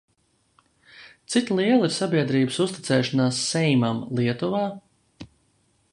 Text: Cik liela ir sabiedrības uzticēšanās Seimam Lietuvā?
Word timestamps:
Cik 1.33 1.51
liela 1.57 1.89
ir 1.89 1.93
sabiedrības 1.99 2.57
uzticēšanās 2.65 3.45
Seimam 3.53 4.03
Lietuvā? 4.21 4.67